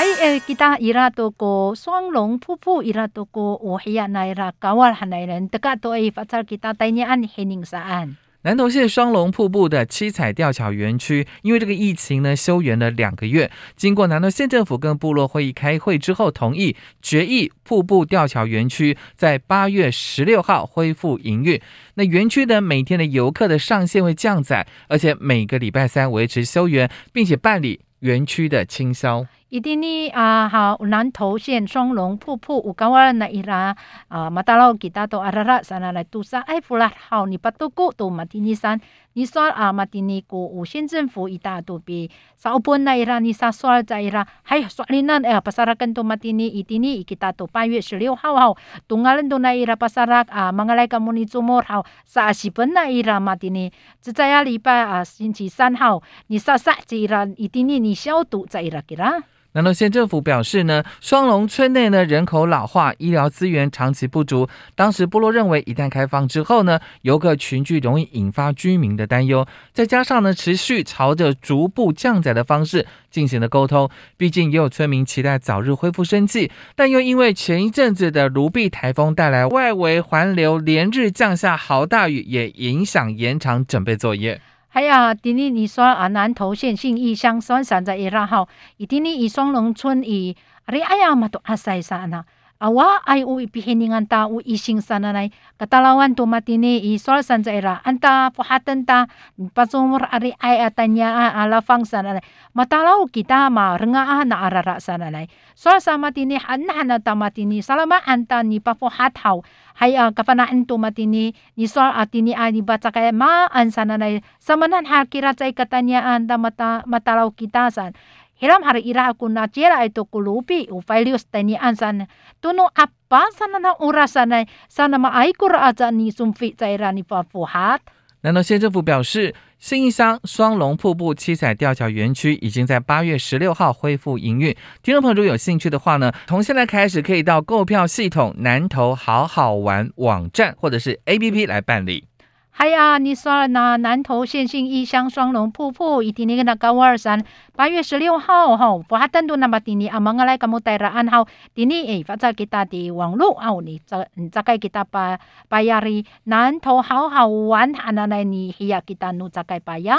[0.00, 8.16] 还诶，记得伊拉多个双龙瀑布，伊拉多个我黑呀那伊拉高瓦汉来人，大家都会发出记得带你安黑宁沙安。
[8.40, 13.50] 南投县双龙瀑布的七彩吊桥园区，因为这个疫情呢，休园了两个月。
[13.76, 21.60] 经过南投县政府跟部落会议开会之后，同意决议，瀑布吊桥园区在八月十六号恢复营运。
[21.96, 29.26] 那园区的每天的游客的上限会降载，而且每个礼拜三维持休园，并且办理园区的清销。
[29.50, 33.74] 伊啲呢啊，好南投县双龙瀑布，有讲话那伊拉
[34.06, 38.80] 啊，马达老吉达都阿拉拉山来杜沙埃弗拉好，你巴多古都马蒂尼山，
[39.14, 59.20] 你说啊马蒂尼古有县政府伊大都比少本那伊拉你啥说在伊拉，还说你那哎巴萨拉跟都马蒂尼伊蒂尼伊吉达都八月十六号好，东阿伦都那伊拉巴萨拉啊，马来卡姆尼周末好，啥西本那伊拉马蒂尼，只在阿礼拜啊星期三号，你啥啥在伊拉伊蒂尼你消毒在伊拉吉拉。
[59.52, 64.48] 南投县政府表示呢，双龙村内呢人口老化，医疗资源长期不足。
[64.76, 69.44] 当时部落认为，一旦开放之后呢，游客群聚容易引发居民的担忧。
[69.72, 73.90] 再加上呢，持续朝着逐步降载的方式进行了沟通。
[74.16, 84.40] 毕竟也有村民期待早日恢复生计，但又因为前一阵子的卢碧台风带来外围环流，连日降下豪大雨，也影响延长准备作业。
[84.70, 92.24] 哎呀，今年你说啊，南投县信义乡双山在一拉号，伊今年伊双龙村以，啊你哎呀嘛都阿塞山呐。
[92.60, 98.28] awa ai u ipi heningan u ising sananai katalawan tu matini i sol san era anta
[98.36, 99.08] pohaten ta
[99.56, 102.20] pasumur ari ai atanya ala fang sananai
[102.52, 105.24] matalau kita ma renga na arara sananai
[105.56, 109.44] sol sama tini hanna na ta matini salama anta ni papohat hau.
[109.80, 114.84] Hai a kapana entu matini ni sol atini ani baca kaya ma an sananai samanan
[114.84, 117.96] hakira cai katanya anta mata matalau kita san.
[118.40, 122.08] Hiram hari ira aku na cera itu kulupi ufailius tani ansan
[122.40, 127.80] tuno apa sana na urasana sana ma aikur aja ni sumfi zaira ni pafuhat
[128.22, 134.54] 南投县政府表示，新义乡双龙瀑布七彩吊桥园区已经在八月十六号恢复营运。
[134.82, 142.09] 听众朋友如果有兴趣的话呢，从现在开始可以到购票系统南投好好玩网站或者是 APP 来办理。
[142.56, 147.24] 哎呀，你说那南投县信义乡双龙瀑布，一定那个那高二山，
[147.56, 155.18] 八月十六号哈，不哈登都那么第二，阿蒙阿来咁冇带了暗号，第二诶，发在给他的网络啊，你这你这个给他把
[155.48, 159.96] 把亚里南投好好玩，阿那来你嘿呀给他努这个把呀。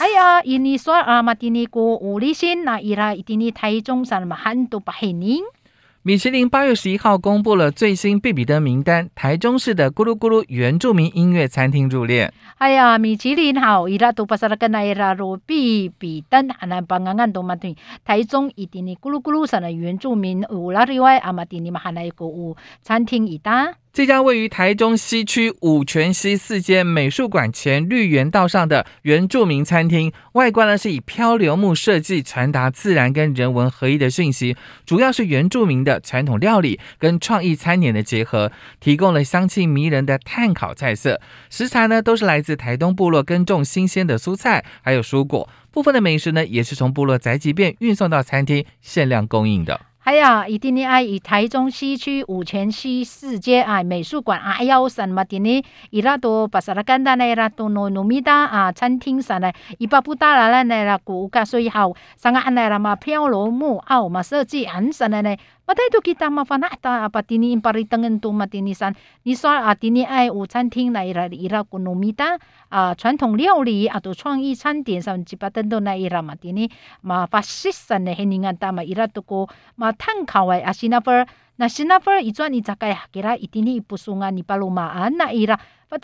[0.00, 5.42] 哎呀，印尼说啊，马蒂尼古五里线那伊拉一定你台中山嘛很多把黑宁。
[6.02, 12.32] 米其林八月十一号公布了最新必比登名单，台中市的咕噜咕噜原住民音乐餐厅入列。
[12.56, 23.74] 哎呀，米其林好，伊拉都巴萨拉跟那伊拉罗必比登，阿南邦阿安都嘛对，台中一定的咕噜咕噜上的原住民乌拉里外阿嘛蒂尼嘛还来一个有餐厅一单。
[23.92, 34.56] 这家位于台中西区五泉溪四街美术馆前绿园道上的原住民餐厅，外观呢是以漂流木设计，传达自然跟人文合一的讯息。
[34.86, 41.20] 主要是原住民的传统料理跟创意餐点的结合，提供了香气迷人的炭烤菜色。
[41.50, 45.50] 食材呢都是来自台东部落耕种新鲜的蔬菜，还有蔬果。
[45.72, 49.89] 部分的美食呢也是从部落宅急便运送到餐厅，限量供应的。
[50.02, 65.36] 哎呀，一定呢爱以台中西区五泉西四街啊美术馆啊幺三嘛的呢，伊拉都巴萨拉干达呢伊拉都诺努米达啊餐厅上呢，伊巴布达拉啦呢啦古卡所以好，上个安呢啦嘛漂罗木奥嘛设计很神的呢。
[65.70, 72.36] 我带多给他麻烦那到阿巴蒂尼巴里登恩多嘛蒂尼山，你说阿蒂尼爱午餐厅来了伊拉古努米达
[72.68, 76.68] 啊，传统料理啊，都创意餐点上几巴登多那伊拉嘛蒂尼
[77.02, 81.24] 嘛发西山的黑人啊达马伊拉都过嘛碳烤外阿西那份
[81.54, 83.04] 那西那份一转你咋个呀？
[83.12, 85.56] 给他一点点不松啊，你巴鲁马安那伊拉。
[85.90, 85.98] Ai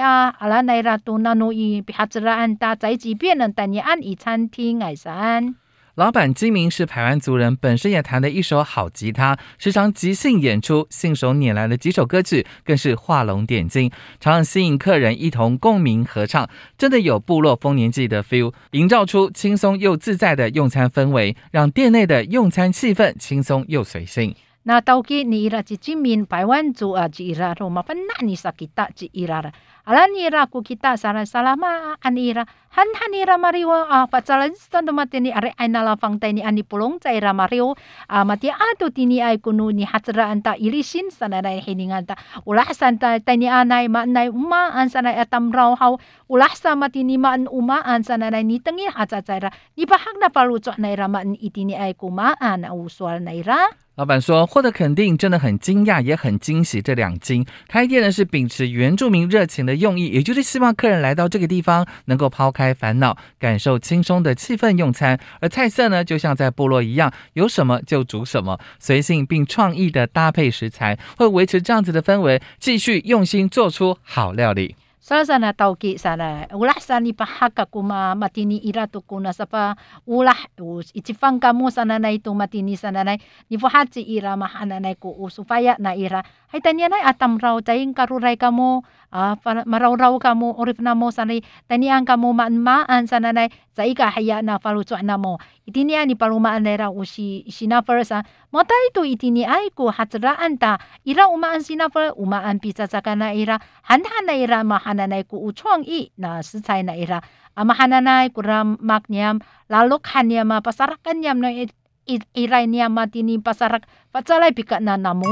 [0.00, 4.02] a ala na ira to nanu i pihatsraan ta zai ji bian nan tan an
[4.02, 5.54] i 餐厅爱山。
[5.94, 13.90] 老板金明是台湾族人，本身也弹得一手好吉他，时常即兴演出，信手拈来了几首歌曲，更是画龙点睛，
[14.20, 16.48] 常常吸引客人一同共鸣合唱，
[16.78, 24.34] 真的有部落丰年祭的 feel，营造出轻松又自在的用餐氛围，让店内的用餐气氛轻松又随性。
[24.66, 27.54] Na tauki ni ira cicimin paiwan zu a ci ira.
[27.54, 29.38] Roma penna ni sakita ci ira
[29.86, 32.42] ala ni ira ku kita sara salama an ira.
[32.74, 36.42] Han han ira mariwa a pacalan stand mate ni are aina la fang tai ni
[36.42, 37.78] ani pulong cai ira mario
[38.10, 42.18] a mati atu tini ai kunu ni hatra anta ilisin sana nai hiningan ta.
[42.42, 46.74] Ulah santa tai ni anai ma nai uma an sana atam rau hau ulah sa
[46.74, 50.26] mati ni ma an uma an sana nai ni tengi haca caira ni pahak na
[50.34, 56.82] palu cok nai ra ma itini ai kuma an au sual nai ra 老板说，获得肯定真的很惊讶，也很惊喜。
[56.82, 65.18] 这两惊，开店呢是秉持原住民热情的用意，也就是希望客人来到这个地方能够抛开烦恼，感受轻松的气氛用餐。
[65.40, 74.76] 而菜色呢，就像在部落一样，有什么就煮什么，随性并创意的搭配食材，会维持这样子的氛围，继续用心做出好料理。
[75.06, 76.50] Sa sana tauki sana.
[76.50, 79.78] Ulah sani pahaka kuma matini ira tu kuna sapa.
[80.02, 83.14] Ulah us itifang kamu sana na itu matini sana na
[83.46, 86.26] ni fahatsi ira mahana na ku supaya na ira
[86.56, 88.80] hay tanya na atam raw taying karuray kamu
[89.12, 91.36] ah, para- maraw raw kamu orif na mo sana
[91.68, 95.36] taniang kamu maan maan sana na sa ika haya na faluto na mo
[95.68, 100.80] itini ani palumaan na ra usi sinafer sa mata itu itini ay ku hatraan ta
[101.04, 106.08] ira umaan sinafer umaan pizza sa kana ira handa na ira mahananay ku uchong i
[106.16, 107.20] na sisay na ira
[107.52, 111.68] amahananay ku ram maknyam lalok hanyam ma pasarakan yam na i-
[112.08, 115.28] i- iray niya matini pasarak patsalay pika na namu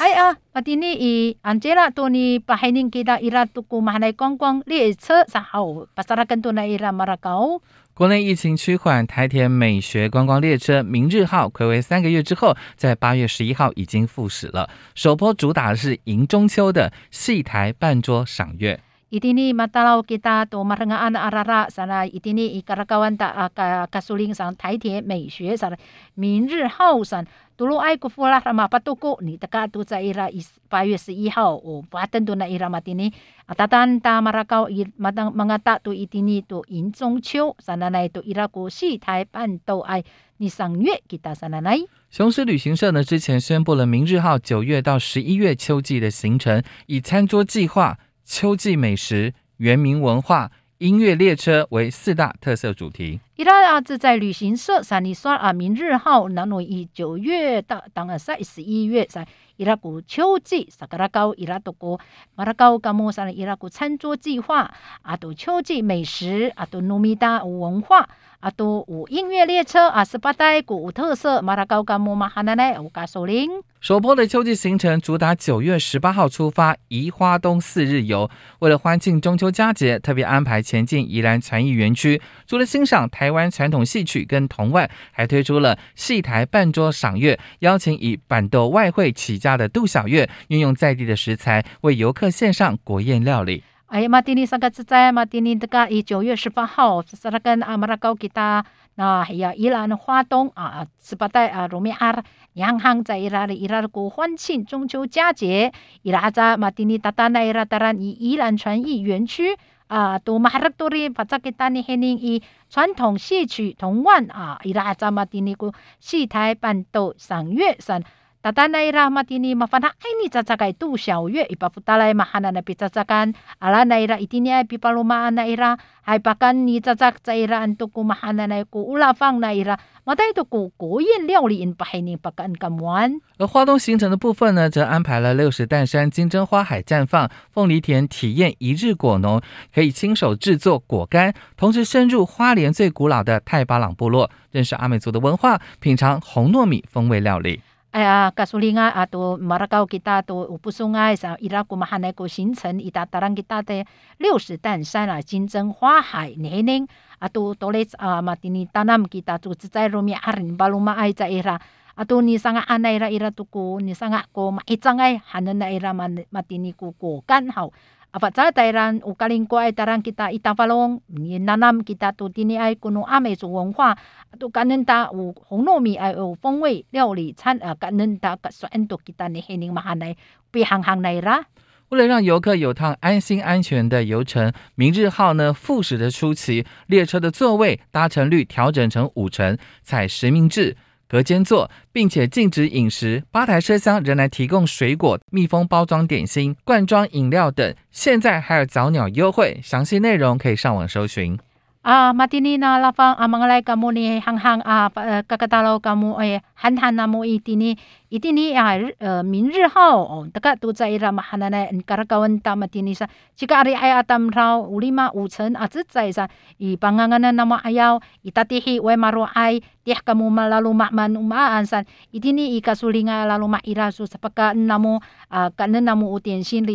[0.00, 7.60] 哎呀，我今年伊安吉拉多尼把海宁给到伊拉多古马来逛逛列车，然后把萨拉更多来伊拉马拉高。
[7.92, 14.70] 国内疫情趋缓，台铁美学观光列车明日号暌违三个月之后，在八月十一号已经复驶了。
[14.94, 18.80] 首波主打的是迎中秋的戏台半桌赏月。
[19.10, 25.76] 伊蒂尼马达拉奥吉达马拉阿阿拉拉，萨伊蒂尼伊卡拉高万达阿卡卡林上台铁美学萨拉
[26.14, 27.26] 明日号上。
[27.60, 33.12] 独龙爱国夫啦，他马帕多国，你大概都在伊拉一八月十一号，我巴登度那伊拉马蒂尼，
[33.44, 40.02] 阿达丹达马拉高伊，马当玛达都伊蒂尼都迎中秋，莎奶奶都伊拉国西台半岛爱
[40.38, 41.76] 日赏月，其他莎奶奶。
[42.08, 53.20] 雄狮旅行社呢，之前宣布了明日号九月到十一月秋季的行程，以餐桌计划、秋季美食、原民文化、音乐列车为四大特色主题。
[53.40, 59.26] Ira a 自在旅行社三你说啊，明日号那诺以九月到当然在十一月在
[59.56, 61.98] 伊拉古秋季萨格拉高 ira 都古
[62.34, 64.70] 马拉高嘎莫山的伊拉古餐桌计划
[65.00, 68.06] 阿，都秋季美食阿，都努米达文化
[68.40, 73.50] 阿，都有音乐列车阿，十八代古特色马拉高嘎莫马哈奈奈乌嘎首领。
[73.80, 78.30] 首波的秋季行程主打九月十八号出发，宜花东四日游。
[78.58, 82.20] 为了欢庆中秋佳节，特别安排前进宜兰传艺园区。
[82.46, 93.62] 除了欣赏台台湾传统戏曲跟同腕，还推出了戏台半桌赏月，邀请以板豆外汇起家的杜小月，运用在地的食材，为游客献上国宴料理。
[93.86, 98.64] 哎呀，马丁尼萨克兹在马丁尼德嘎以九月十八号，萨拉根阿马拉高吉他，
[98.96, 102.12] 那还有伊兰花东啊，十八代啊，罗密阿
[102.54, 105.72] 娘行在伊拉的伊拉的国欢庆中秋佳节，
[106.02, 109.56] 伊拉在马丁尼达达奈伊拉达兰以伊兰传艺园区。
[109.90, 118.00] 啊，多玛哈多里发展嘅丹尼黑林以传统戏曲同玩啊伊拉阿查嘛，第二个戏台伴奏赏月赏。
[118.42, 133.20] 大达奈拉马蒂尼马凡他爱你扎扎盖杜小月伊巴夫达莱马哈纳纳比扎扎干阿拉奈拉伊蒂尼埃比巴鲁马阿奈拉还巴干尼扎扎扎伊拉安托古马哈纳奈古乌拉方奈拉马代托古国宴料理因巴海尼巴干干完。
[133.36, 139.42] 而花东行程的部分呢，则安排了六十担山金针花海绽放凤梨田体验一日果农，
[139.74, 147.60] 可以亲手制作果干，同时深入花莲最古老的泰巴朗部落，认识阿美族的文化，品尝红糯米风味料理。
[147.90, 153.84] 哎呀，告诉你啊，啊，都马拉高给达都我不松啊，像伊拉古马哈奈古形成伊拉达兰给达的
[154.18, 156.86] 六十担山啊，金针花海年龄
[157.18, 161.60] 啊，都多嘞啊，马蒂尼达南给达组织在罗密阿林巴鲁马埃在伊拉
[161.96, 167.72] 啊，都尼桑阿奈伊拉伊拉都古尼桑啊古马一张哎，哈能奈伊拉马马蒂尼古果干好。
[168.10, 173.06] Apat sa tayran ukaling ko ay tarang kita itapalong ni nanam kita tu tini ay kuno
[173.06, 173.94] ame su 文化
[174.34, 179.38] ato kanen ta u 红糯米 ay u 风味料理餐啊 kanen ta ka soen to kita ni
[179.38, 180.18] hining mahanay
[180.50, 181.46] pihang hang na ira
[181.90, 190.76] 为了让游客有趟安心安全的游程，明日号呢复驶的初期，列车的座位搭乘率调整成五成，采实名制。
[191.10, 193.24] 隔间坐，并且禁止饮食。
[193.32, 197.74] 八台车厢仍然提供水果、密封包装点心、罐装饮料等。
[197.90, 201.36] 现在还有早鸟优惠，详细内容可以上网搜寻。
[201.82, 207.76] 啊，马蒂尼娜拉芳阿蒙莱甘姆尼憨憨啊，呃，嘎嘎达楼甘姆哎，憨憨那么一点呢。
[208.10, 213.06] Itini ri- eh, min ri oh taka tu zai ra mahana na karakawan ta matini sa
[213.38, 214.34] jika ari ay atam
[214.66, 216.26] ulima uchen a zi zai sa
[216.58, 221.86] i panganganan na mo ayaw itatihi we maro ay tiah kamu malalu makman umaan san
[222.10, 224.98] itini i kasulinga lalu ma irasu sapaka namo
[225.30, 226.74] ah, kanen namo utien sin li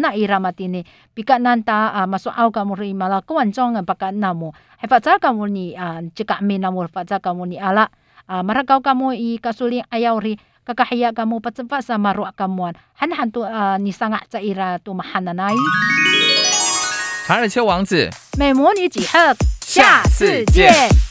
[0.00, 0.80] na ira matini
[1.12, 5.44] pika nanta ah, masuk au kamu ri malakuan jong ang paka namo hai faza kamu
[5.52, 5.76] ni
[7.44, 7.92] mi ala
[8.30, 8.80] marakau
[9.42, 9.84] kasuling
[10.70, 14.94] kakahaya kamu patsepa sa maru kamuan han han tu ah, ni sanga sa ira to
[14.94, 15.58] mahananai
[17.26, 21.09] 查尔丘王子，美魔女几何，下次见。